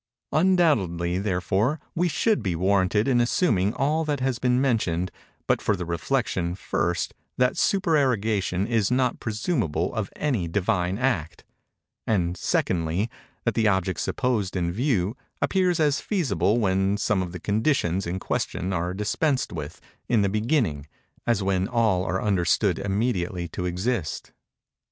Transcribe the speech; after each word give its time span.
Undoubtedly, 0.31 1.19
therefore, 1.19 1.79
we 1.93 2.07
should 2.07 2.41
be 2.41 2.55
warranted 2.55 3.07
in 3.07 3.21
assuming 3.21 3.71
all 3.75 4.03
that 4.03 4.19
has 4.19 4.39
been 4.39 4.59
mentioned, 4.59 5.11
but 5.45 5.61
for 5.61 5.75
the 5.75 5.85
reflection, 5.85 6.55
first, 6.55 7.13
that 7.37 7.55
supererogation 7.55 8.65
is 8.65 8.89
not 8.89 9.19
presumable 9.19 9.93
of 9.93 10.09
any 10.15 10.47
Divine 10.47 10.97
Act; 10.97 11.43
and, 12.07 12.35
secondly, 12.35 13.11
that 13.45 13.53
the 13.53 13.67
object 13.67 13.99
supposed 13.99 14.55
in 14.55 14.71
view, 14.71 15.15
appears 15.39 15.79
as 15.79 16.01
feasible 16.01 16.57
when 16.57 16.97
some 16.97 17.21
of 17.21 17.31
the 17.31 17.39
conditions 17.39 18.07
in 18.07 18.17
question 18.17 18.73
are 18.73 18.95
dispensed 18.95 19.53
with, 19.53 19.79
in 20.09 20.23
the 20.23 20.29
beginning, 20.29 20.87
as 21.27 21.43
when 21.43 21.67
all 21.67 22.03
are 22.05 22.19
understood 22.23 22.79
immediately 22.79 23.47
to 23.49 23.65
exist. 23.67 24.31